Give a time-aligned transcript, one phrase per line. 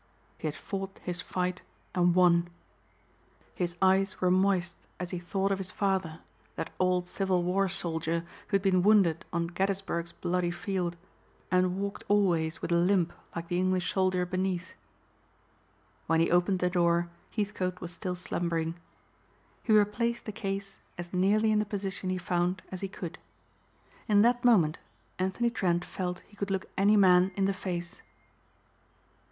[0.39, 1.61] He had fought his fight
[1.93, 2.49] and won.
[3.53, 6.21] His eyes were moist as he thought of his father,
[6.55, 10.95] that old civil war soldier who had been wounded on Gettysburg's bloody field
[11.51, 14.73] and walked always with a limp like the English sailor beneath.
[16.07, 18.79] When he opened the door Heathcote was still slumbering.
[19.61, 23.19] He replaced the case as nearly in the position he found as he could.
[24.07, 24.79] In that moment
[25.19, 28.01] Anthony Trent felt he could look any man in the face.